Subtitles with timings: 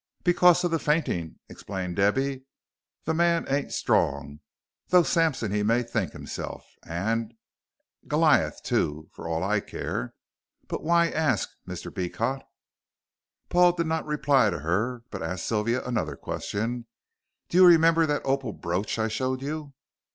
[0.23, 2.43] "Because of the fainting," explained Debby;
[3.03, 4.39] "the man ain't strong,
[4.87, 7.35] though Sampson he may think himself ah, and
[8.07, 10.15] Goliath, too, for all I care.
[10.67, 11.93] But why ask, Mr.
[11.93, 12.41] Beecot?"
[13.49, 16.87] Paul did not reply to her, but asked Sylvia another question.
[17.49, 19.75] "Do you remember that opal brooch I showed you?"